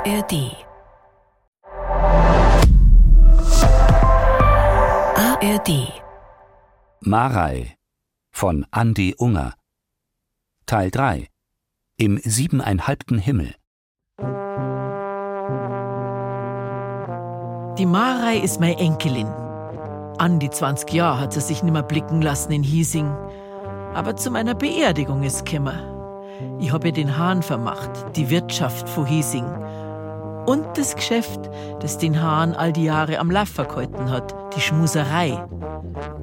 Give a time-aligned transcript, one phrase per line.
[0.00, 0.56] ARD.
[5.14, 5.92] ARD.
[7.00, 7.76] Marei
[8.32, 9.52] von Andi Unger.
[10.64, 11.28] Teil 3.
[11.98, 13.54] Im siebeneinhalbten Himmel.
[17.76, 19.26] Die Marei ist meine Enkelin.
[19.26, 23.10] An die 20 Jahre hat sie sich nimmer blicken lassen in Hiesing.
[23.92, 25.78] Aber zu meiner Beerdigung ist gekommen.
[26.58, 29.44] Ich habe ihr den Hahn vermacht, die Wirtschaft von Hiesing.
[30.46, 31.40] Und das Geschäft,
[31.80, 35.42] das den Hahn all die Jahre am Laffer gehalten hat, die Schmuserei.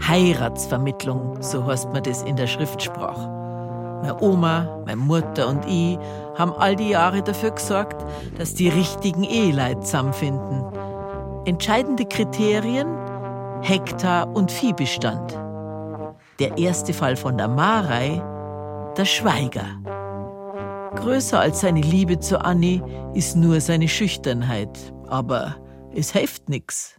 [0.08, 3.30] Heiratsvermittlung, so heißt man das in der Schriftsprache.
[4.02, 5.98] Meine Oma, meine Mutter und ich
[6.38, 8.06] haben all die Jahre dafür gesorgt,
[8.38, 10.64] dass die richtigen Eheleute zusammenfinden.
[11.46, 12.88] Entscheidende Kriterien
[13.62, 15.38] Hektar und Viehbestand.
[16.40, 18.22] Der erste Fall von der Marei,
[18.96, 19.66] der Schweiger.
[21.00, 22.84] Größer als seine Liebe zu Annie
[23.14, 25.56] ist nur seine Schüchternheit, aber
[25.94, 26.96] es hilft nix.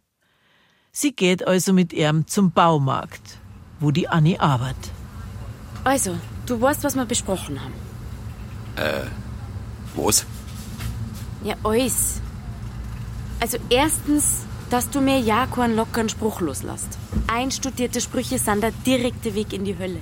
[0.92, 3.39] Sie geht also mit ihm zum Baumarkt,
[3.81, 4.91] wo die Annie arbeitet.
[5.84, 7.75] Also, du weißt, was wir besprochen haben.
[9.95, 10.25] Was?
[11.44, 12.20] Ja, alles.
[13.41, 16.98] Also erstens, dass du mir ja keinen lockeren Spruch loslässt.
[17.27, 20.00] Einstudierte Sprüche sind der direkte Weg in die Hölle.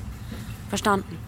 [0.69, 1.19] Verstanden?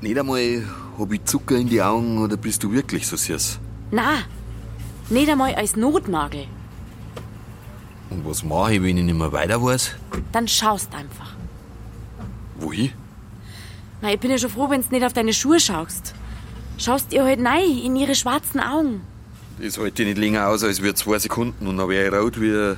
[0.00, 0.64] Nicht einmal
[0.98, 3.58] hab ich Zucker in die Augen oder bist du wirklich so süß?
[3.90, 4.22] Na,
[5.10, 6.46] nicht einmal als Notnagel.
[8.10, 9.92] Und was mache ich, wenn ich nicht mehr weiter weiß?
[10.32, 11.34] Dann schaust einfach.
[12.58, 12.92] Wohin?
[14.00, 16.14] Na, ich bin ja schon froh, wenn du nicht auf deine Schuhe schaust.
[16.78, 19.02] Schaust ihr halt nein in ihre schwarzen Augen.
[19.60, 22.40] Das halte ich nicht länger aus als wir zwei Sekunden und dann wäre ich rot
[22.40, 22.76] wie,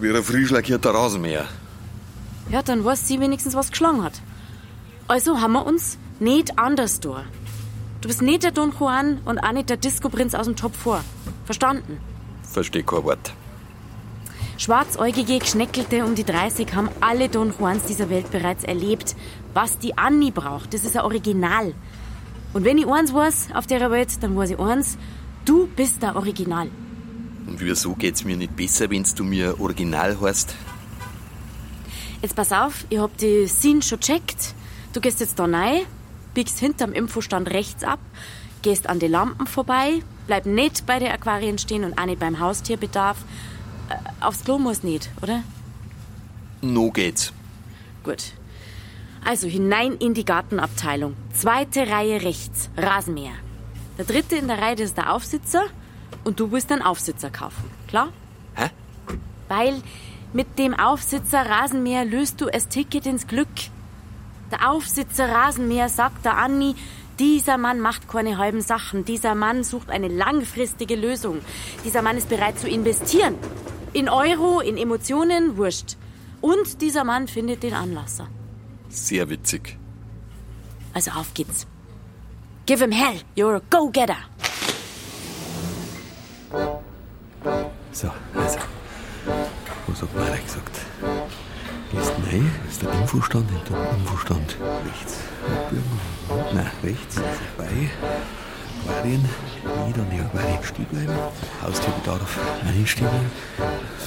[0.00, 1.46] wie ein frisch lackierter Rasenmäher.
[2.50, 4.20] Ja, dann weiß sie wenigstens, was geschlagen hat.
[5.06, 7.24] Also haben wir uns nicht anders da.
[8.00, 11.02] Du bist nicht der Don Juan und auch nicht der Disco-Prinz aus dem Top 4.
[11.44, 11.98] Verstanden?
[12.42, 13.32] Versteh kein Wort.
[14.56, 19.14] Schwarzäugige Geschneckelte um die 30 haben alle Don Juans dieser Welt bereits erlebt.
[19.54, 21.74] Was die Annie braucht, das ist ein Original.
[22.52, 24.98] Und wenn ich eins weiß auf der Welt, dann weiß ich eins,
[25.44, 26.68] du bist der Original.
[27.46, 30.54] Und wieso geht's mir nicht besser, wenn's du mir Original heißt?
[32.20, 34.54] Jetzt pass auf, ich hab die Scene schon checkt.
[34.92, 35.82] Du gehst jetzt da rein,
[36.38, 37.98] biegst hinterm Infostand rechts ab,
[38.62, 42.38] gehst an die Lampen vorbei, bleib nicht bei den Aquarien stehen und auch nicht beim
[42.38, 43.16] Haustierbedarf.
[43.88, 45.42] Äh, aufs Klo muss nicht, oder?
[46.62, 47.32] No geht's.
[48.04, 48.34] Gut.
[49.24, 51.16] Also hinein in die Gartenabteilung.
[51.32, 53.34] Zweite Reihe rechts, Rasenmäher.
[53.98, 55.64] Der dritte in der Reihe, ist der Aufsitzer.
[56.22, 58.12] Und du willst einen Aufsitzer kaufen, klar?
[58.54, 58.70] Hä?
[59.48, 59.82] Weil
[60.32, 63.48] mit dem Aufsitzer Rasenmäher löst du das Ticket ins Glück.
[64.50, 66.74] Der Aufsitzer Rasenmäher sagt der Anni,
[67.18, 69.04] dieser Mann macht keine halben Sachen.
[69.04, 71.40] Dieser Mann sucht eine langfristige Lösung.
[71.84, 73.34] Dieser Mann ist bereit zu investieren.
[73.92, 75.96] In Euro, in Emotionen, wurscht.
[76.40, 78.28] Und dieser Mann findet den Anlasser.
[78.88, 79.76] Sehr witzig.
[80.94, 81.66] Also auf geht's.
[82.66, 84.16] Give him hell, you're a go-getter.
[87.92, 88.58] So, also.
[89.86, 90.80] Was hat Marek gesagt?
[91.90, 94.56] Gehst rein, ist der Infostand, in der Infostand
[94.86, 95.14] rechts.
[96.52, 97.90] Nein, rechts, vorbei.
[98.88, 99.24] Aquarien,
[99.86, 101.18] wieder an die Aquarien stehen bleiben.
[101.62, 103.08] Haustierbedarf einstehen.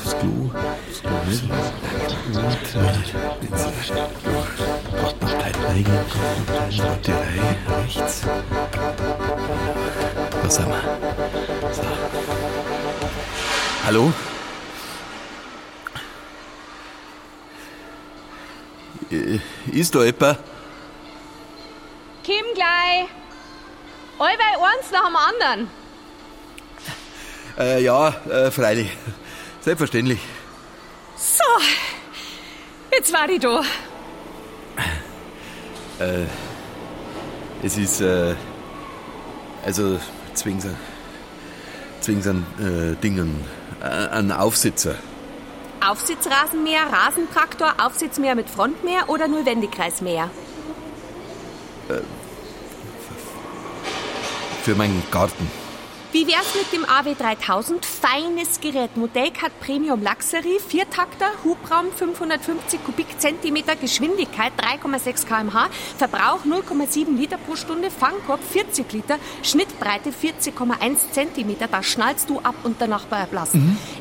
[0.04, 0.52] Das Klo,
[0.88, 1.44] das Klo nicht.
[1.44, 3.50] Und äh,
[5.02, 6.00] Gartenabteil reingehen.
[6.48, 8.22] Gartenabteil, Warterei, rechts.
[10.44, 10.82] Da sind wir.
[11.74, 11.84] So.
[13.86, 14.14] Hallo?
[19.72, 20.40] Ist da jemand?
[22.24, 23.08] Kim gleich.
[24.20, 25.70] Allweil eins nach dem anderen.
[27.58, 28.90] Äh, ja, äh, freilich.
[29.62, 30.20] Selbstverständlich.
[31.18, 31.44] So,
[32.92, 33.64] jetzt war ich da.
[37.64, 38.34] Es ist, äh,
[39.64, 40.00] also,
[40.34, 40.66] zwingend,
[42.00, 43.46] zwingend an äh, Dingen,
[43.82, 44.96] äh, an Aufsitzer.
[45.86, 50.30] Aufsitzrasenmäher, Rasentraktor, Aufsitzmäher mit Frontmäher oder nur Wendekreismäher?
[54.64, 55.61] Für meinen Garten.
[56.14, 57.86] Wie wär's mit dem AW3000?
[57.86, 58.98] Feines Gerät.
[58.98, 67.90] Modellcut Premium Luxury, Viertakter, Hubraum 550 Kubikzentimeter, Geschwindigkeit 3,6 km/h, Verbrauch 0,7 Liter pro Stunde,
[67.90, 71.70] Fangkorb 40 Liter, Schnittbreite 40,1 Zentimeter.
[71.70, 73.56] Da schnallst du ab und der Nachbar erblasst.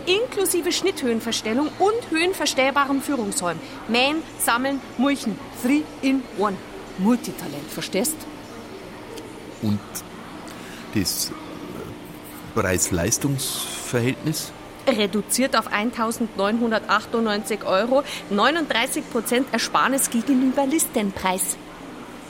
[0.06, 3.62] Inklusive Schnitthöhenverstellung und höhenverstellbarem Führungsräumen.
[3.86, 5.38] Mähen, sammeln, mulchen.
[5.62, 6.56] Three in one.
[6.98, 8.16] Multitalent, verstehst?
[9.62, 9.78] Und
[10.92, 11.30] das
[12.54, 14.52] Preis-Leistungs-Verhältnis?
[14.86, 21.56] Reduziert auf 1.998 Euro, 39 Prozent Ersparnis gegenüber Listenpreis.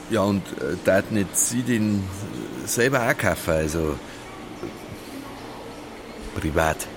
[0.09, 2.03] Ja, und äh, da nicht Sie den
[2.65, 3.97] selber auch kaufen, also
[6.35, 6.87] privat.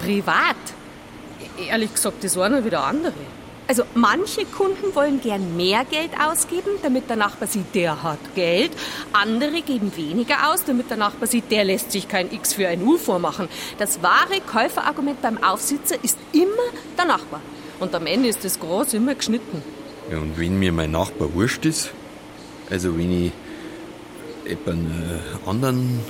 [0.00, 0.56] Privat?
[1.68, 3.12] Ehrlich gesagt, das waren ja wieder andere.
[3.66, 8.72] Also manche Kunden wollen gern mehr Geld ausgeben, damit der Nachbar sieht, der hat Geld.
[9.12, 12.82] Andere geben weniger aus, damit der Nachbar sieht, der lässt sich kein X für ein
[12.82, 13.48] U vormachen.
[13.78, 16.48] Das wahre Käuferargument beim Aufsitzer ist immer
[16.98, 17.40] der Nachbar.
[17.80, 19.62] Und am Ende ist das Gras immer geschnitten.
[20.10, 21.90] Ja, und wenn mir mein Nachbar wurscht ist,
[22.70, 23.32] also wenn ich
[24.46, 26.00] jemanden äh, anderen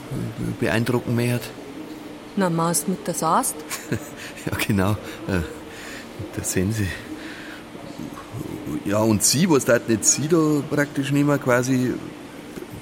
[0.58, 1.46] beeindrucken möchte,
[2.34, 3.54] Na, machst mit der Saast?
[4.46, 4.92] ja genau,
[5.28, 5.42] äh,
[6.36, 6.88] da sehen Sie.
[8.84, 11.94] Ja, und Sie, was da nicht Sie da praktisch nehmen, quasi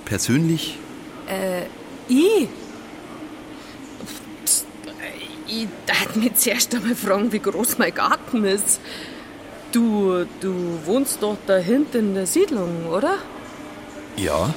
[0.05, 0.79] persönlich?
[2.09, 2.49] Ich?
[4.45, 4.67] Psst,
[5.47, 8.81] Ich darf mich zuerst einmal fragen, wie groß mein Garten ist.
[9.71, 10.55] Du, du
[10.85, 13.15] wohnst doch da hinten in der Siedlung, oder?
[14.17, 14.53] Ja.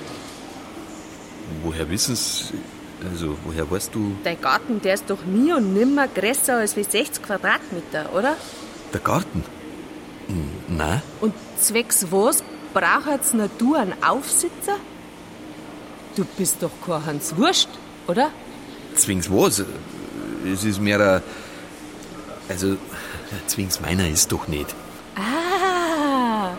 [1.63, 2.55] Woher wissen Sie,
[3.09, 6.83] also woher weißt du, Dein Garten, der ist doch nie und nimmer größer als wie
[6.83, 8.35] 60 Quadratmeter, oder?
[8.91, 9.43] der Garten?
[10.77, 11.01] Nein.
[11.21, 12.43] Und zwecks was
[12.73, 14.77] braucht jetzt nur du einen Aufsitzer?
[16.15, 17.69] Du bist doch kein Hans Wurst,
[18.07, 18.31] oder?
[18.95, 19.63] Zwings was?
[20.45, 21.21] Es ist mehr ein.
[22.47, 22.77] Also,
[23.47, 24.73] Zwings meiner ist doch nicht.
[25.15, 26.51] Ah,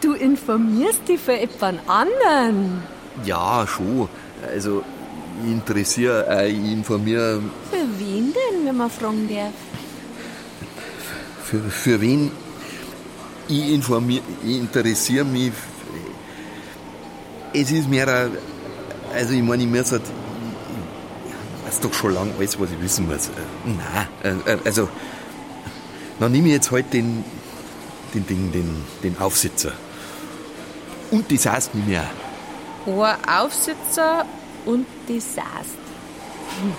[0.00, 2.82] du informierst dich für jemand anderen.
[3.24, 4.08] Ja, schon.
[4.46, 4.82] Also,
[5.44, 7.40] ich interessiere, äh, ich informiere.
[7.70, 9.52] Für wen denn, wenn man fragen darf?
[11.44, 12.30] Für, für wen?
[13.48, 15.52] Ich ich interessiere mich.
[17.52, 18.30] Es ist mehr ein.
[19.14, 20.02] Also, ich meine, ich muss halt.
[20.04, 23.30] Ich weiß doch schon lange alles, was ich wissen muss.
[23.64, 24.88] Nein, äh, äh, also.
[26.18, 27.24] Dann nehme ich jetzt halt den.
[28.14, 29.72] Den Ding, den, den Aufsitzer.
[31.10, 33.04] Und die Saß nehme ich auch.
[33.04, 34.26] Ein Aufsitzer
[34.66, 35.78] und die Saast.
[36.60, 36.72] Hm.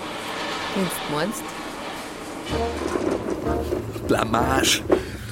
[0.74, 1.42] Wenn's du meinst.
[4.08, 4.82] Blamage.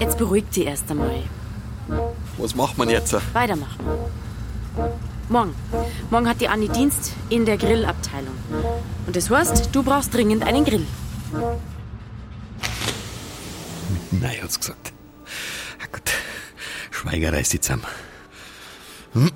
[0.02, 1.22] Jetzt beruhig dich erst einmal.
[2.36, 3.14] Was macht man jetzt?
[3.34, 3.78] Weitermachen.
[5.28, 5.54] Morgen.
[6.10, 8.34] Morgen hat die Anni Dienst in der Grillabteilung.
[9.06, 10.84] Und das heißt, du brauchst dringend einen Grill.
[14.10, 14.92] Nein, hat's gesagt.
[15.80, 16.10] Ah, gut.
[16.90, 17.86] Schweiger reißt die zusammen.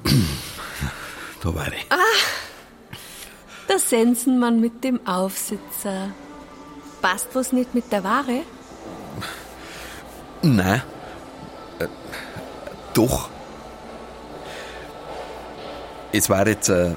[1.43, 1.87] Da war ich.
[3.69, 6.11] Der Sensenmann mit dem Aufsitzer.
[7.01, 8.43] Passt was nicht mit der Ware?
[10.43, 10.83] Nein.
[11.79, 11.87] Äh,
[12.95, 13.29] doch.
[16.13, 16.95] Es war jetzt äh,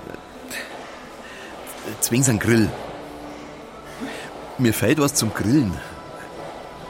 [2.02, 2.70] zwings ein Grill.
[4.58, 5.74] Mir fehlt was zum Grillen.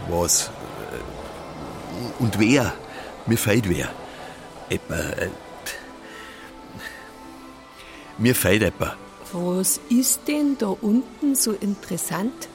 [0.09, 0.49] Was?
[0.49, 2.73] Äh, Und wer?
[3.25, 3.89] Mir fehlt wer.
[4.69, 5.29] Etwa, äh,
[8.17, 8.95] mir fehlt etwa.
[9.31, 12.49] Was ist denn da unten so interessant?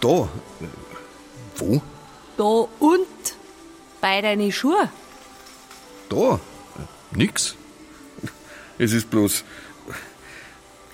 [0.00, 0.28] Da.
[1.56, 1.82] Wo?
[2.40, 3.06] Da und
[4.00, 4.88] bei deinen Schuhen.
[6.08, 6.40] Da?
[7.10, 7.54] Nix.
[8.78, 9.44] Es ist bloß.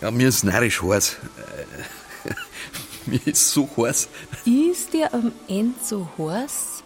[0.00, 1.17] Ja, mir ist narrisch heiß.
[3.07, 4.09] Mir ist so heiß.
[4.45, 6.83] Ist dir am Ende so heiß,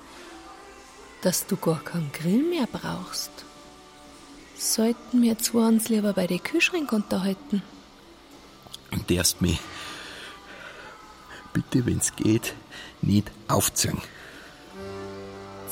[1.23, 3.31] dass du gar keinen Grill mehr brauchst?
[4.59, 7.63] Sollten wir zwei uns lieber bei den Kühlschränken unterhalten?
[8.91, 9.59] Und darfst mich,
[11.55, 12.53] bitte, wenn's geht,
[13.01, 14.03] nicht aufziehen.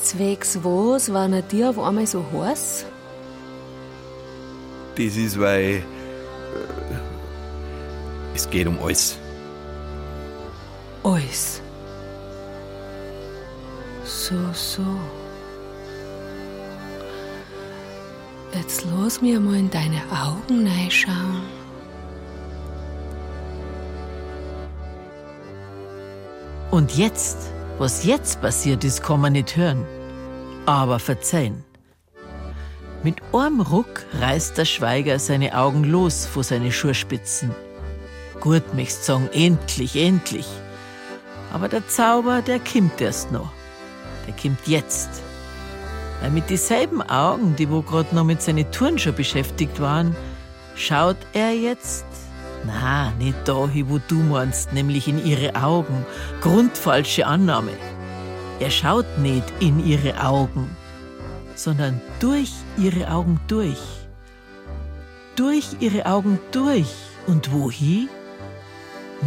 [0.01, 2.85] Zwecks was war na dir auf einmal so heiß?
[4.95, 5.75] Das ist, weil.
[5.75, 5.83] Äh,
[8.35, 9.17] es geht um alles.
[11.03, 11.61] Alles.
[14.03, 14.81] So, so.
[18.53, 21.43] Jetzt lass mir mal in deine Augen reinschauen.
[26.71, 29.85] Und jetzt, was jetzt passiert ist, kann man nicht hören.
[30.65, 31.63] Aber verzeihen.
[33.01, 37.55] Mit einem Ruck reißt der Schweiger seine Augen los vor seine Schurspitzen.
[38.41, 40.45] Gut, möcht's sagen, endlich, endlich.
[41.53, 43.51] Aber der Zauber, der kommt erst noch.
[44.27, 45.09] Der kommt jetzt.
[46.21, 50.15] Weil mit dieselben Augen, die wo grad noch mit seinen Touren schon beschäftigt waren,
[50.75, 52.05] schaut er jetzt
[52.65, 56.05] na, nicht dahin, wo du meinst, nämlich in ihre Augen.
[56.41, 57.71] Grundfalsche Annahme.
[58.59, 60.75] Er schaut nicht in ihre Augen,
[61.55, 63.79] sondern durch ihre Augen durch.
[65.35, 66.93] durch ihre Augen durch.
[67.25, 68.09] Und wohin?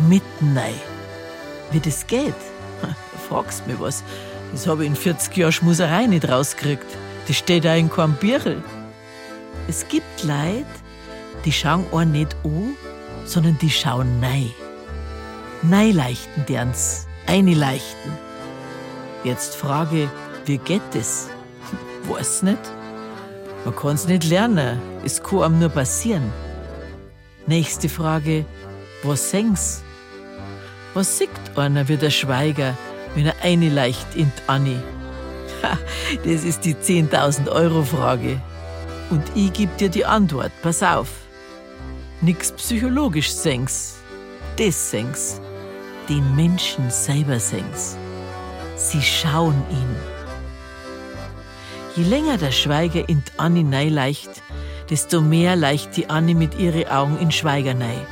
[0.08, 0.74] Mitten rein.
[1.70, 2.34] Wie das geht?
[2.82, 2.94] Da
[3.28, 4.04] fragst mich was.
[4.52, 6.86] Das habe ich in 40 Jahren Schmuserei nicht rausgekriegt.
[7.26, 8.62] Das steht auch in keinem Birchel.
[9.68, 10.66] Es gibt Leute,
[11.44, 12.76] die schauen einen nicht an,
[13.24, 14.50] sondern die schauen nein.
[15.62, 18.10] Nein leichten derns, eine leichten.
[19.24, 20.10] Jetzt frage,
[20.46, 21.28] wie geht das?
[22.08, 22.58] Weiß nicht.
[23.64, 24.80] Man kann's nicht lernen.
[25.04, 26.32] Es kann einem nur passieren.
[27.46, 28.44] Nächste Frage,
[29.02, 29.82] was sing's?
[30.94, 32.76] Was sieht einer wie der Schweiger,
[33.14, 34.76] wenn er eine leicht in Anni?
[35.62, 35.78] Ha,
[36.24, 38.40] das ist die 10.000 Euro Frage.
[39.10, 41.21] Und ich geb dir die Antwort, pass auf.
[42.24, 43.96] Nix psychologisch sing's.
[44.56, 45.40] Das sing's.
[46.08, 47.96] Den Menschen selber sing's.
[48.76, 49.96] Sie schauen ihn.
[51.96, 54.30] Je länger der Schweiger in die Anni leicht,
[54.88, 58.06] desto mehr leicht die Anni mit ihren Augen in Schweiger nei.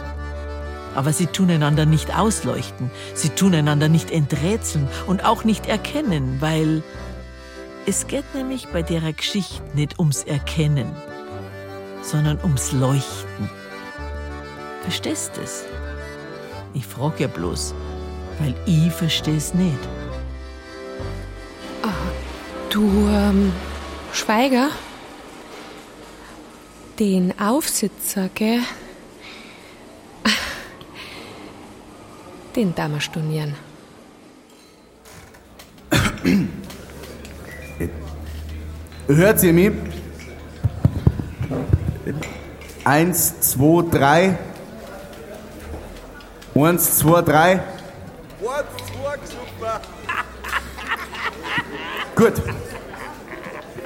[0.97, 6.39] Aber sie tun einander nicht ausleuchten, sie tun einander nicht enträtseln und auch nicht erkennen,
[6.41, 6.83] weil
[7.87, 10.97] es geht nämlich bei derer Geschichte nicht ums Erkennen,
[12.03, 13.60] sondern ums Leuchten.
[14.83, 15.65] Verstehst es?
[16.75, 17.75] Ich frag ja bloß,
[18.39, 19.89] weil ich versteh's nicht.
[22.71, 23.53] Du, ähm,
[24.13, 24.71] Schweiger?
[27.01, 28.61] Den Aufsitzer, gell?
[32.55, 33.55] Den darf man stornieren.
[39.09, 39.73] Hört ihr mich?
[42.85, 44.39] Eins, zwei, drei.
[46.63, 47.61] Eins, zwei, drei.
[52.15, 52.33] Gut.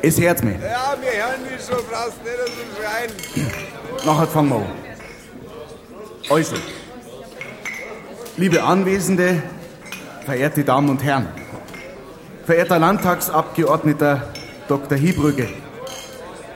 [0.03, 0.57] Es hört mich.
[0.61, 4.05] Ja, wir hören dich schon, brauchst nicht so schreien.
[4.05, 4.67] Nachher fangen wir an.
[6.31, 6.57] Also,
[8.37, 9.43] liebe Anwesende,
[10.25, 11.29] verehrte Damen und Herren,
[12.45, 14.29] verehrter Landtagsabgeordneter
[14.69, 14.99] Dr.
[14.99, 15.49] Hiebrügge,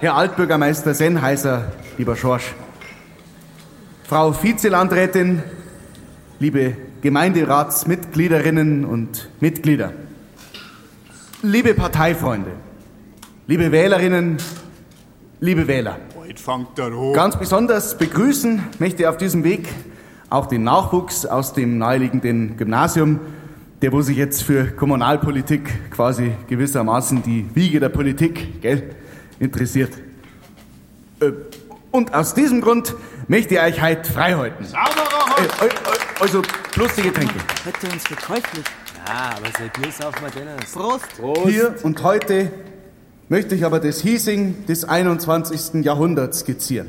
[0.00, 2.54] Herr Altbürgermeister Sennheiser, lieber Schorsch,
[4.08, 5.42] Frau Vizelandrätin,
[6.40, 9.92] liebe Gemeinderatsmitgliederinnen und Mitglieder,
[11.42, 12.50] liebe Parteifreunde,
[13.46, 14.38] liebe Wählerinnen,
[15.40, 15.98] liebe Wähler.
[16.76, 17.12] Er.
[17.14, 19.66] Ganz besonders begrüßen möchte ich auf diesem Weg
[20.28, 23.18] auch den Nachwuchs aus dem naheliegenden Gymnasium,
[23.80, 28.90] der wo sich jetzt für Kommunalpolitik quasi gewissermaßen die Wiege der Politik gell,
[29.40, 29.92] interessiert.
[31.20, 31.32] Äh,
[31.90, 32.94] Und aus diesem Grund
[33.26, 34.64] möchte ich euch heute frei halten.
[34.64, 35.07] Sauberer
[35.38, 35.68] Äh,
[36.20, 36.42] Also
[36.72, 37.34] plus die Getränke.
[37.64, 38.66] Hätte uns verteufelt.
[39.06, 40.72] Ah, aber seit Bier saufen wir Dennis.
[40.72, 41.06] Prost.
[41.46, 42.50] Hier und heute
[43.28, 45.84] möchte ich aber das Hiesing des 21.
[45.84, 46.88] Jahrhunderts skizzieren.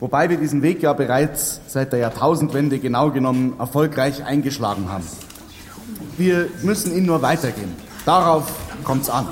[0.00, 5.06] Wobei wir diesen Weg ja bereits seit der Jahrtausendwende genau genommen erfolgreich eingeschlagen haben.
[6.16, 7.74] Wir müssen ihn nur weitergehen.
[8.06, 8.50] Darauf
[8.84, 9.28] kommt's an.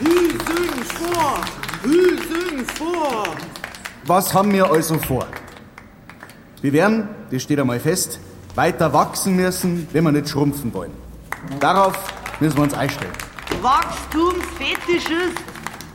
[0.00, 1.40] Hüsing vor.
[1.82, 3.24] Hüsing vor.
[4.04, 5.26] Was haben wir also vor?
[6.62, 8.18] Wir werden, das steht einmal fest,
[8.54, 10.90] weiter wachsen müssen, wenn wir nicht schrumpfen wollen.
[11.60, 11.94] Darauf
[12.40, 13.12] müssen wir uns einstellen.
[13.62, 15.34] Wachstumsfetisches.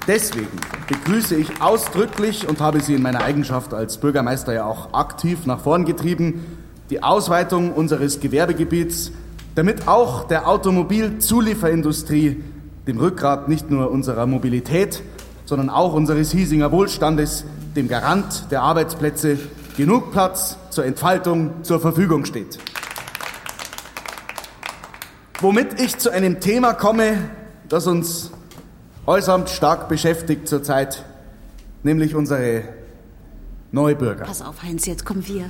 [0.07, 5.45] Deswegen begrüße ich ausdrücklich und habe sie in meiner Eigenschaft als Bürgermeister ja auch aktiv
[5.45, 6.45] nach vorn getrieben,
[6.89, 9.11] die Ausweitung unseres Gewerbegebiets,
[9.55, 12.43] damit auch der Automobilzulieferindustrie,
[12.85, 15.01] dem Rückgrat nicht nur unserer Mobilität,
[15.45, 19.39] sondern auch unseres Hiesinger Wohlstandes, dem Garant der Arbeitsplätze,
[19.77, 22.59] genug Platz zur Entfaltung zur Verfügung steht.
[25.41, 27.29] Womit ich zu einem Thema komme,
[27.67, 28.31] das uns
[29.05, 31.05] äußerst stark beschäftigt zurzeit,
[31.83, 32.63] nämlich unsere
[33.71, 34.25] Neubürger.
[34.25, 35.49] Pass auf, Heinz, jetzt kommen wir.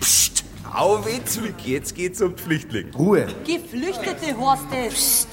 [0.00, 1.54] Psst, auf ihn zurück.
[1.64, 2.94] Jetzt geht's um Pflichtling.
[2.94, 3.26] Ruhe.
[3.44, 5.26] Geflüchtete Horst es.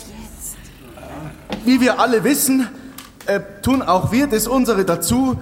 [1.64, 2.68] Wie wir alle wissen,
[3.28, 5.40] äh, tun auch wir das unsere dazu,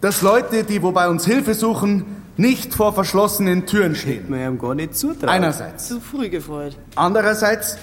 [0.00, 2.04] dass Leute, die wo bei uns Hilfe suchen,
[2.36, 4.26] nicht vor verschlossenen Türen stehen.
[4.28, 5.28] Wir haben gar nicht zutrauen.
[5.28, 5.88] Einerseits.
[5.88, 6.76] Zu früh gefreut.
[6.94, 7.78] Andererseits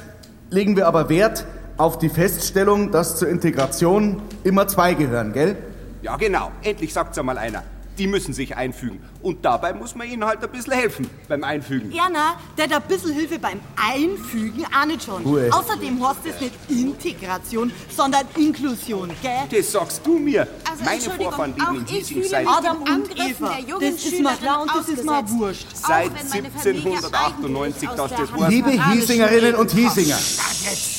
[0.49, 1.45] legen wir aber Wert
[1.77, 5.57] auf die Feststellung, dass zur Integration immer zwei gehören, gell?
[6.01, 6.51] Ja, genau.
[6.61, 7.63] Endlich sagt's einmal einer.
[7.97, 9.01] Die müssen sich einfügen.
[9.21, 11.91] Und dabei muss man ihnen halt ein bisschen helfen beim Einfügen.
[11.91, 15.23] Erna, der hat ein bisschen Hilfe beim Einfügen auch nicht schon.
[15.23, 15.49] Ruhe.
[15.51, 19.31] Außerdem heißt es nicht Integration, sondern Inklusion, gell?
[19.49, 20.47] Das sagst du mir.
[20.69, 23.57] Also, Meine Vorfahren leben in fühle seit, Adam und Eva.
[23.79, 25.67] Das ist mir klar und das ist mir Schülerin wurscht.
[25.73, 28.49] seit Auch wenn meine Familie 1798, eigentlich dass das war.
[28.49, 30.94] Liebe Hiesingerinnen und Hiesinger, kommt.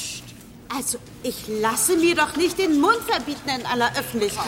[0.77, 4.47] Also, Ich lasse mir doch nicht den Mund verbieten in aller Öffentlichkeit.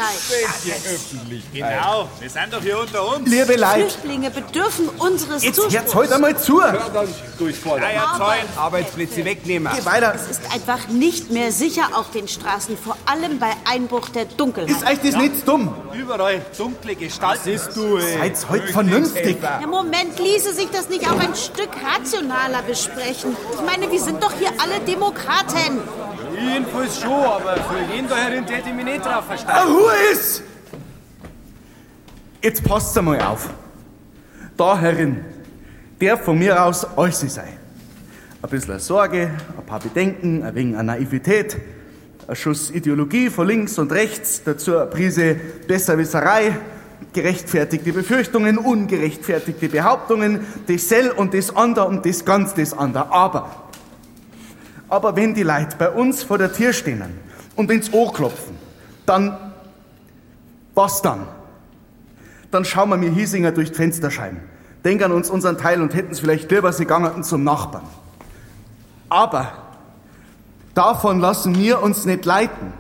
[0.87, 1.43] öffentlich.
[1.53, 3.29] Genau, wir sind doch hier unter uns.
[3.29, 5.75] Liebe Leute, Flüchtlinge bedürfen unseres jetzt Zuspruchs.
[5.75, 6.61] jetzt halt einmal zu.
[6.61, 9.73] Freier Zäun, Arbeitsplätze wegnehmen.
[9.75, 10.15] Geh weiter.
[10.15, 14.71] Es ist einfach nicht mehr sicher auf den Straßen, vor allem bei Einbruch der Dunkelheit.
[14.71, 15.75] Ist euch das nicht dumm?
[15.95, 17.41] Überall dunkle Gestalten.
[17.45, 18.19] Siehst du, ey.
[18.19, 19.39] Seid heute vernünftig.
[19.43, 23.37] Ja, Moment, ließe sich das nicht auch ein Stück rationaler besprechen?
[23.53, 25.81] Ich meine, wir sind doch hier alle Demokraten.
[26.41, 29.73] Jedenfalls schon, aber für jeden da herin hätte ich mich nicht drauf Ah, verstanden.
[29.73, 30.43] Ruhe ist!
[32.43, 33.49] Jetzt passt einmal auf.
[34.57, 35.25] Da herin,
[36.01, 37.49] der von mir aus alles sei.
[38.41, 41.57] Ein bisschen Sorge, ein paar Bedenken, ein wenig Naivität,
[42.29, 45.35] ein Schuss Ideologie von links und rechts, dazu eine Prise
[45.67, 46.57] Besserwisserei,
[47.13, 53.11] gerechtfertigte Befürchtungen, ungerechtfertigte Behauptungen, das Sell und das Ander und das ganz das Ander.
[53.11, 53.68] Aber,
[54.89, 57.03] aber wenn die Leute bei uns vor der Tür stehen
[57.57, 58.57] und ins Ohr klopfen,
[59.07, 59.37] dann,
[60.75, 61.27] was dann?
[62.51, 64.41] Dann schauen wir mir Hiesinger durch die Fensterscheiben,
[64.85, 67.85] denken an uns unseren Teil und hätten es vielleicht lieber sie gegangen zum Nachbarn.
[69.11, 69.53] Aber
[70.75, 72.73] davon lassen wir uns nicht leiten.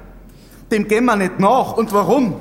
[0.70, 1.72] Dem gehen wir nicht nach.
[1.72, 2.36] Und warum?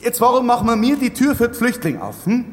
[0.00, 2.26] Jetzt, warum machen wir mir die Tür für die Flüchtlinge auf?
[2.26, 2.44] Hm?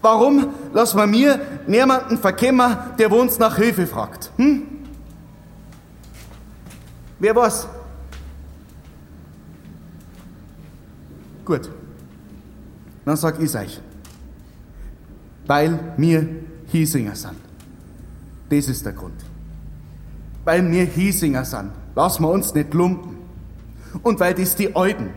[0.00, 4.30] Warum lassen wir mir niemanden verkämmen, der uns nach Hilfe fragt?
[4.36, 4.62] Hm?
[7.18, 7.66] Wer was?
[11.44, 11.70] Gut.
[13.04, 13.80] Dann sag ich's euch.
[15.46, 16.28] Weil wir
[16.66, 17.36] Hiesinger sind.
[18.50, 19.24] Das ist der Grund.
[20.44, 23.16] Weil wir Hiesinger sind, lassen wir uns nicht lumpen.
[24.02, 25.10] Und weil das die Alten,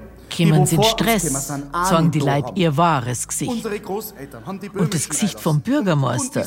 [0.66, 3.66] sie in Stress, nicht die Leute ihr wahres Gesicht.
[3.66, 6.46] Und das Gesicht vom Bürgermeister,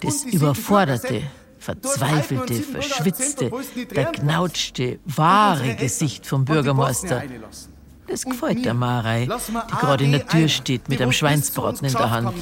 [0.00, 1.22] das überforderte,
[1.58, 3.50] verzweifelte, verschwitzte,
[3.94, 7.22] der Und wahre Gesicht vom Bürgermeister.
[8.08, 12.10] Das gefällt der Marei, die gerade in der Tür steht mit einem Schweinsbraten in der
[12.10, 12.34] Hand.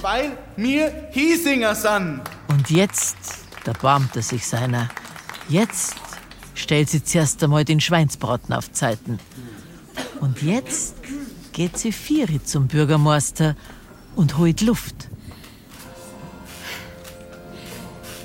[2.48, 3.16] Und jetzt,
[3.64, 4.88] da barmt er sich seiner.
[5.48, 5.94] Jetzt
[6.54, 9.18] stellt sie zuerst einmal den Schweinsbraten auf Zeiten.
[10.20, 10.96] Und jetzt
[11.52, 13.56] geht sie Vieri zum Bürgermeister
[14.16, 15.09] und holt Luft.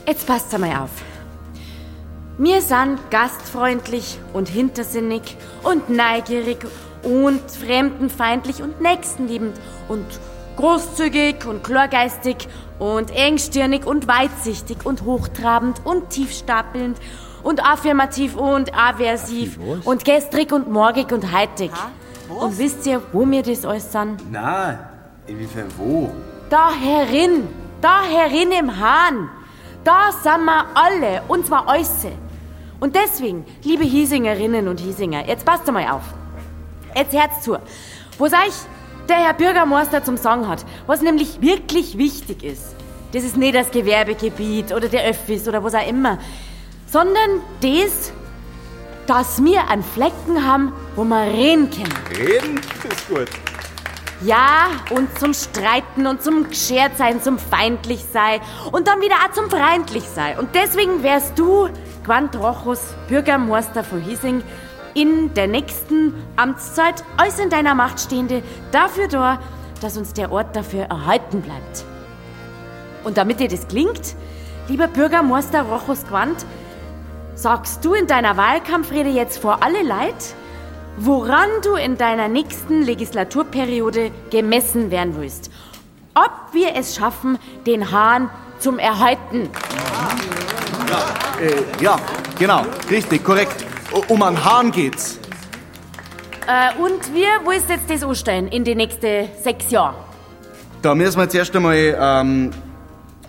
[0.07, 0.91] Jetzt passt einmal auf.
[2.37, 6.67] Wir sind gastfreundlich und hintersinnig und neugierig
[7.01, 10.05] und fremdenfeindlich und nächstenliebend und
[10.57, 16.97] großzügig und klargeistig und engstirnig und weitsichtig und hochtrabend und tiefstapelnd
[17.45, 21.71] und affirmativ und aversiv und gestrig und morgig und heitig.
[22.27, 24.17] Und wisst ihr, wo wir das alles sind?
[24.31, 24.79] Na,
[25.27, 26.11] inwiefern wo?
[26.49, 27.47] Da herin,
[27.81, 29.29] da herin im Hahn.
[29.83, 32.11] Da sind wir alle, und zwar äuße.
[32.79, 36.01] Und deswegen, liebe Hiesingerinnen und Hiesinger, jetzt passt einmal auf.
[36.95, 37.57] Jetzt Herz zu.
[38.17, 38.55] Was euch
[39.07, 42.75] der Herr Bürgermeister zum Sagen hat, was nämlich wirklich wichtig ist,
[43.13, 46.17] das ist nicht das Gewerbegebiet oder der Öffis oder was auch immer,
[46.85, 48.11] sondern das,
[49.07, 51.93] dass wir einen Flecken haben, wo wir reden können.
[52.17, 53.29] Reden ist gut.
[54.21, 58.39] Ja, und zum Streiten und zum geschert sein, zum feindlich sein
[58.71, 60.39] und dann wieder auch zum freundlich sein.
[60.39, 61.67] Und deswegen wärst du,
[62.05, 64.41] Quant Rochus, Bürgermeister von Hiesing,
[64.93, 69.39] in der nächsten Amtszeit alles in deiner Macht Stehende dafür da,
[69.81, 71.83] dass uns der Ort dafür erhalten bleibt.
[73.03, 74.15] Und damit dir das klingt,
[74.69, 76.45] lieber Bürgermeister Rochus Quant,
[77.35, 80.15] sagst du in deiner Wahlkampfrede jetzt vor alle Leid,
[80.97, 85.51] woran du in deiner nächsten Legislaturperiode gemessen werden willst.
[86.13, 89.49] Ob wir es schaffen, den Hahn zum Erhalten.
[91.41, 91.99] Äh, ja,
[92.39, 93.65] genau, richtig, korrekt.
[94.07, 95.19] Um einen Hahn geht's.
[96.47, 99.95] Äh, und wir willst jetzt das anstellen in die nächsten sechs Jahre.
[100.81, 102.51] Da müssen wir zuerst einmal ähm,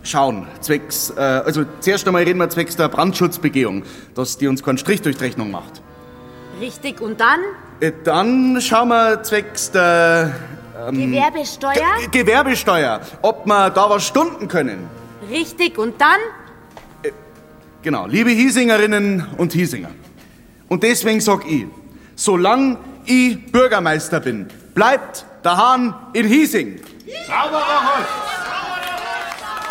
[0.06, 0.46] schauen.
[0.60, 3.82] Zwecks, äh, also zuerst einmal reden wir zwecks der Brandschutzbegehung,
[4.14, 5.82] dass die uns keinen Strich durch die Rechnung macht.
[6.60, 7.40] Richtig, und dann
[7.80, 10.34] Äh, dann schauen wir zwecks der
[10.88, 11.74] ähm, Gewerbesteuer.
[12.10, 14.88] Ge Gewerbesteuer, ob wir da was stunden können.
[15.30, 16.18] Richtig, und dann
[17.86, 19.90] Genau, liebe Hiesingerinnen und Hiesinger.
[20.68, 21.66] Und deswegen sag ich,
[22.16, 26.80] solange ich Bürgermeister bin, bleibt der Hahn in Hiesing.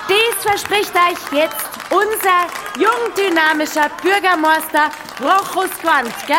[0.10, 4.90] Dies verspricht euch jetzt unser jungdynamischer Bürgermeister
[5.22, 6.38] Rochus Quandt, gell?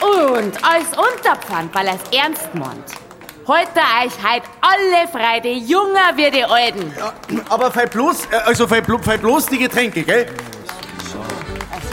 [0.00, 2.84] Und als Unterpfand, weil er es ernst meint,
[3.46, 6.92] heute euch heut alle frei, die Junger wie die Alten.
[7.50, 10.26] Aber fei bloß, äh, also fei, blo- fei bloß die Getränke, gell?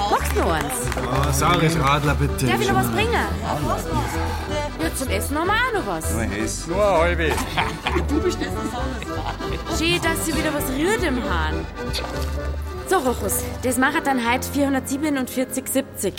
[0.10, 0.66] Sagst noch eins.
[0.96, 2.46] Oh, saures Radler, bitte.
[2.46, 3.26] Darf ich noch was bringen?
[4.82, 6.12] Ja, zum Essen haben wir auch noch was.
[6.12, 7.32] Nur eine halbe.
[9.78, 11.66] Schön, dass sie wieder was rührt im Hahn.
[12.88, 16.14] So, Rochus, das macht dann heute 447,70.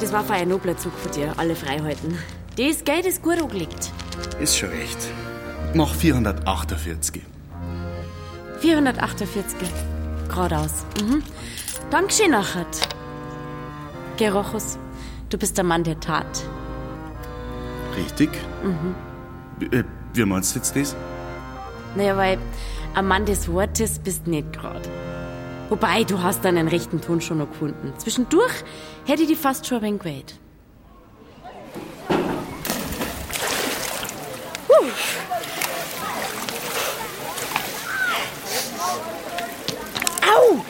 [0.00, 2.18] Das war für ein nobler Zug von dir, alle Freiheiten.
[2.56, 3.90] Das Geld ist gut angelegt.
[4.40, 4.98] Ist schon recht.
[5.74, 7.22] Mach 448.
[8.60, 9.56] 448.
[10.28, 10.84] Geradeaus.
[11.00, 11.22] Mhm.
[11.90, 12.88] Dankeschön, Nachert.
[14.16, 14.78] Geh, Rochus,
[15.30, 16.42] du bist der Mann der Tat.
[17.96, 18.30] Richtig?
[18.62, 18.94] Mhm.
[19.72, 20.94] Äh, wie meinst du jetzt das?
[21.94, 22.38] Naja, weil
[22.94, 24.88] ein Mann des Wortes bist nicht gerade.
[25.68, 27.92] Wobei, du hast deinen rechten Ton schon noch gefunden.
[27.98, 28.52] Zwischendurch
[29.06, 30.38] hätte ich die fast schon ein wenig gewählt.
[40.22, 40.64] Au!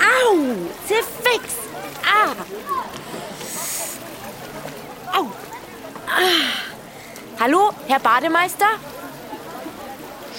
[0.00, 0.36] Au!
[0.86, 1.54] Sie fix!
[2.04, 2.34] Ah!
[5.16, 5.30] Au!
[6.06, 6.64] Ah.
[7.44, 8.64] Hallo, Herr Bademeister?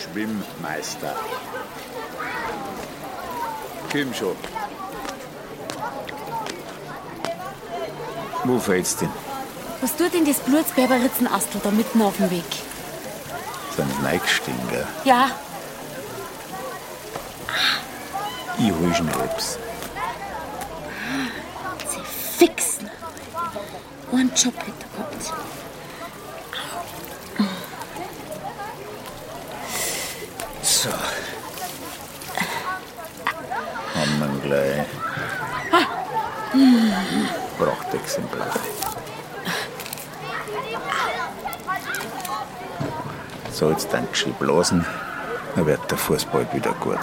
[0.02, 1.14] Schwimmmeister.
[3.92, 4.36] Komm schon.
[8.46, 9.12] Wo fällt's denn?
[9.82, 12.44] Was tut denn das Blutsberberitzenastel da mitten auf dem Weg?
[13.78, 14.88] Sind reingestiegen, gell?
[15.04, 15.30] Ja,
[18.58, 19.60] Ich hol schnell etwas.
[22.40, 22.80] fix.
[24.12, 25.34] Einen Job hätte er gehabt.
[30.62, 30.90] So.
[33.96, 34.88] Haben wir ihn gleich.
[37.58, 38.48] Prachtexemplar.
[43.66, 44.86] So, jetzt dann schön blasen,
[45.56, 47.00] dann wird der Fußball wieder gut.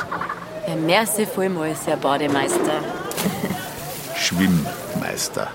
[0.68, 2.78] Ja, merci vielmals, Herr Bademeister.
[4.14, 5.48] Schwimmmeister.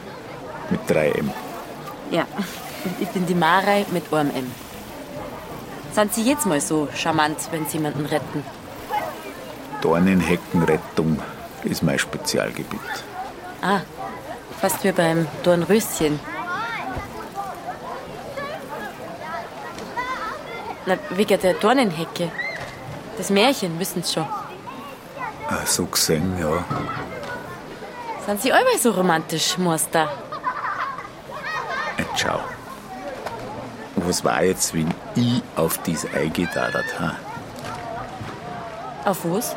[0.69, 1.29] Mit 3M.
[2.11, 2.25] Ja,
[2.83, 4.51] und ich bin die Marei mit einem M.
[5.93, 8.43] Sind Sie jetzt mal so charmant, wenn Sie jemanden retten?
[9.79, 11.21] Dornenheckenrettung
[11.63, 12.81] ist mein Spezialgebiet.
[13.61, 13.79] Ah,
[14.59, 16.19] fast wie beim Dornröschen.
[20.87, 22.31] Na, wegen der Dornenhecke.
[23.17, 24.25] Das Märchen wissen Sie schon.
[25.49, 26.63] Ah, So gesehen, ja.
[28.25, 30.09] Sind Sie allweil so romantisch, Meister?
[31.97, 32.39] Jetzt schau.
[33.97, 37.15] Was war jetzt, wenn ich auf dies eingedaddert ha?
[39.05, 39.55] Auf was?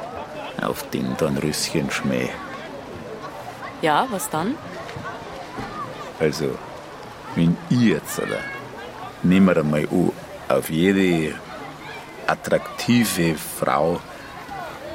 [0.63, 2.29] Auf den Dornröschen-Schmäh.
[3.83, 4.57] Ja, was dann?
[6.19, 6.57] Also,
[7.35, 8.41] wenn ich jetzt, oder?
[9.23, 10.13] Nehmen wir einmal an,
[10.51, 11.35] auf jede
[12.27, 14.01] attraktive Frau,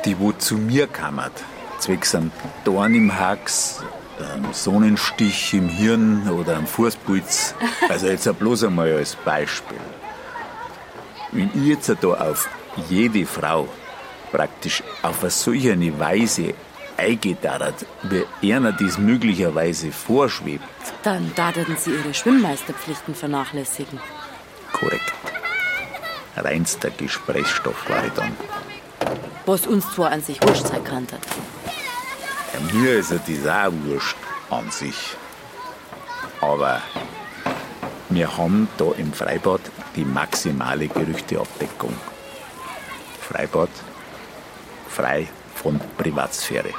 [0.04, 1.34] die wo zu mir kammert,
[1.80, 2.32] zwecks einem
[2.64, 3.82] Dorn im Hax,
[4.20, 7.56] einem Sonnenstich im Hirn oder am Fußpilz.
[7.90, 9.78] Also jetzt bloß einmal als Beispiel.
[11.32, 12.50] Wenn ich jetzt da auf
[12.90, 13.68] jede Frau
[14.32, 16.54] praktisch auf eine solche eine Weise
[16.98, 17.86] eingedarrt,
[18.42, 20.64] wie einer dies möglicherweise vorschwebt,
[21.04, 24.00] Dann daten Sie Ihre Schwimmmeisterpflichten vernachlässigen.
[24.72, 25.14] korrekt.
[26.36, 28.36] Reinster Gesprächsstoff war ich dann.
[29.46, 31.08] Was uns zwar an sich wurscht sein kann.
[32.54, 34.18] Ja, mir ist ja das auch wurscht
[34.50, 35.16] an sich.
[36.42, 36.82] Aber
[38.10, 39.62] wir haben da im Freibad
[39.96, 41.94] die maximale Gerüchteabdeckung.
[43.22, 43.70] Freibad
[44.90, 46.74] frei von Privatsphäre.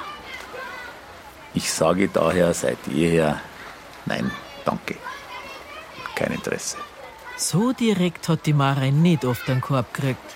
[1.55, 3.41] Ich sage daher seit jeher
[4.05, 4.31] nein,
[4.65, 4.97] danke.
[6.15, 6.77] Kein Interesse.
[7.39, 10.35] So direkt hat die Marei nicht oft einen Korb gekriegt.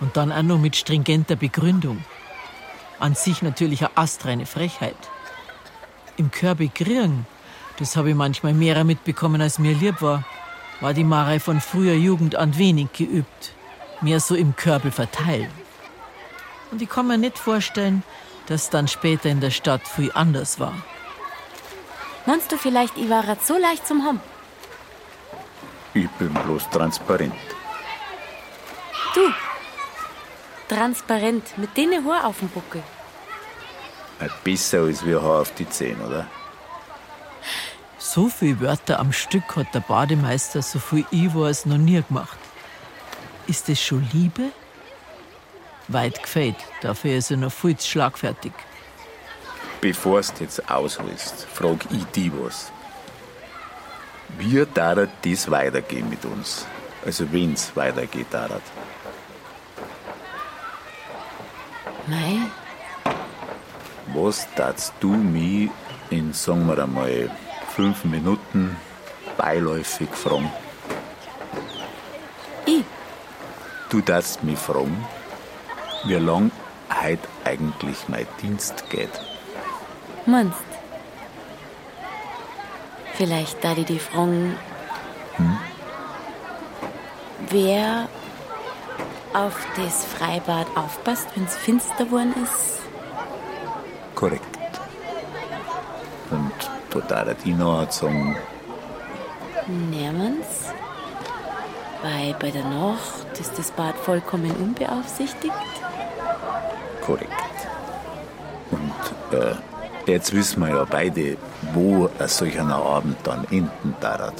[0.00, 2.04] Und dann auch noch mit stringenter Begründung.
[2.98, 4.96] An sich natürlich eine astreine Frechheit.
[6.16, 7.26] Im Körbe kriegen,
[7.78, 10.24] das habe ich manchmal mehr mitbekommen, als mir lieb war,
[10.80, 13.52] war die Marei von früher Jugend an wenig geübt.
[14.00, 15.50] Mehr so im Körbe verteilen.
[16.72, 18.02] Und ich kann mir nicht vorstellen,
[18.46, 20.74] dass dann später in der Stadt viel anders war.
[22.26, 24.20] Meinst du vielleicht, ich war grad so leicht zum Haben?
[25.94, 27.34] Ich bin bloß transparent.
[29.14, 29.20] Du,
[30.68, 32.82] transparent, mit denen Haar auf dem Buckel.
[34.44, 36.26] Besser als wir Haar auf die Zähne, oder?
[37.98, 42.38] So viel Wörter am Stück hat der Bademeister, so viel ich weiß, noch nie gemacht.
[43.46, 44.50] Ist das schon Liebe?
[45.88, 48.52] Weit gefällt, dafür ist er noch viel zu schlagfertig.
[49.80, 52.70] Bevor du jetzt ausholst, frag ich dich was.
[54.38, 56.66] Wie darf das weitergehen mit uns?
[57.04, 58.60] Also wenn's weitergeht, darf.
[62.06, 62.40] Mei,
[64.14, 65.70] Was darfst du mich
[66.10, 67.30] in, sagen wir einmal,
[67.74, 68.76] fünf Minuten
[69.36, 70.50] beiläufig fragen?
[72.66, 72.84] Ich?
[73.88, 75.04] Du darfst mich fragen,
[76.04, 76.50] wie lang
[76.90, 79.10] heute eigentlich mein Dienst geht.
[80.26, 80.71] Meinst?
[83.14, 84.56] Vielleicht da die die fragen,
[85.36, 85.58] Hm?
[87.50, 88.08] wer
[89.34, 92.80] auf das Freibad aufpasst, wenn's finster geworden ist.
[94.14, 94.44] Korrekt.
[96.30, 96.52] Und
[96.90, 98.36] totaler Dino hat sagen,
[99.66, 100.66] Niemals.
[102.02, 105.54] Weil bei der Nacht ist das Bad vollkommen unbeaufsichtigt.
[107.00, 107.30] korrekt.
[108.70, 109.54] Und äh,
[110.06, 111.36] jetzt wissen wir ja beide,
[111.72, 114.32] wo ein solcher Abend dann enden darf.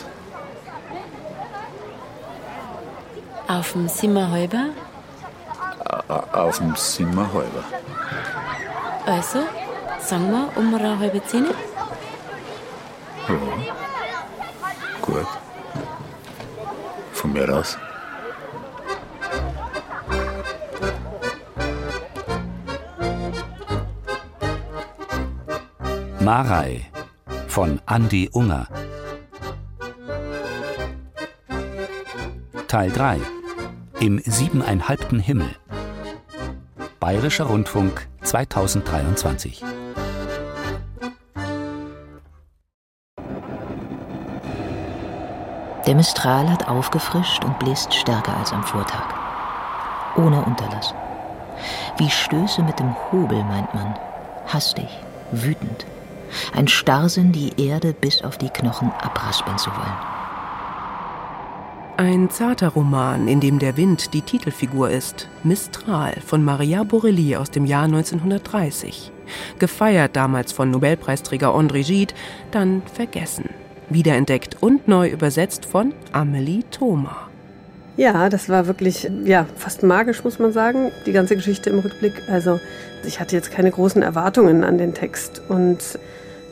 [3.49, 4.67] Auf dem Simmerhalber,
[6.33, 7.65] Auf dem Simmerhalber.
[9.07, 9.41] also,
[9.99, 11.47] sagen wir um eine halbe Zehn.
[13.29, 13.35] Ja.
[15.03, 15.27] Gut.
[17.13, 17.77] Von mir aus.
[26.25, 26.83] Marei
[27.49, 28.69] von Andi Unger.
[32.69, 33.19] Teil 3
[33.99, 35.51] Im siebeneinhalbten Himmel.
[37.01, 39.65] Bayerischer Rundfunk 2023.
[45.87, 49.13] Der Mistral hat aufgefrischt und bläst stärker als am Vortag.
[50.15, 50.95] Ohne Unterlass.
[51.97, 53.99] Wie Stöße mit dem Hobel, meint man.
[54.47, 54.89] Hastig,
[55.33, 55.85] wütend.
[56.55, 59.97] Ein Starrsinn, die Erde bis auf die Knochen abraspeln zu wollen.
[61.99, 65.29] Ein zarter Roman, in dem der Wind die Titelfigur ist.
[65.45, 69.13] Mistral von Maria Borelli aus dem Jahr 1930.
[69.59, 72.15] Gefeiert damals von Nobelpreisträger André Gide,
[72.51, 73.51] dann vergessen.
[73.91, 77.29] Wiederentdeckt und neu übersetzt von Amelie Thoma.
[77.97, 82.15] Ja, das war wirklich, ja, fast magisch, muss man sagen, die ganze Geschichte im Rückblick.
[82.29, 82.59] Also,
[83.05, 85.43] ich hatte jetzt keine großen Erwartungen an den Text.
[85.49, 85.79] Und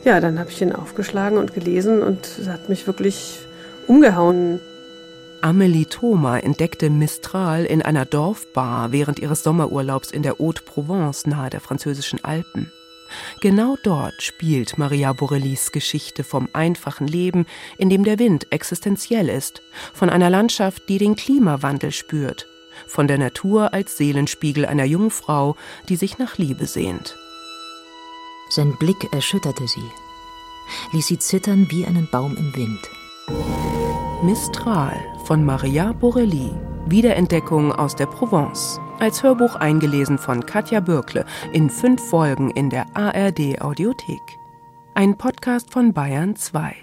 [0.03, 3.39] ja, dann habe ich ihn aufgeschlagen und gelesen und es hat mich wirklich
[3.87, 4.59] umgehauen.
[5.41, 11.61] Amelie Thoma entdeckte Mistral in einer Dorfbar während ihres Sommerurlaubs in der Haute-Provence nahe der
[11.61, 12.71] französischen Alpen.
[13.41, 17.45] Genau dort spielt Maria Borellis Geschichte vom einfachen Leben,
[17.77, 19.61] in dem der Wind existenziell ist,
[19.93, 22.47] von einer Landschaft, die den Klimawandel spürt,
[22.87, 25.55] von der Natur als Seelenspiegel einer Jungfrau,
[25.89, 27.17] die sich nach Liebe sehnt.
[28.49, 29.89] Sein Blick erschütterte sie,
[30.93, 32.89] ließ sie zittern wie einen Baum im Wind.
[34.23, 36.51] Mistral von Maria Borelli.
[36.87, 38.79] Wiederentdeckung aus der Provence.
[39.01, 44.37] Als Hörbuch eingelesen von Katja Bürkle in fünf Folgen in der ARD Audiothek.
[44.93, 46.75] Ein Podcast von Bayern 2.